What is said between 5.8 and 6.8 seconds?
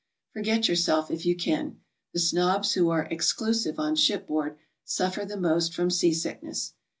seasickness.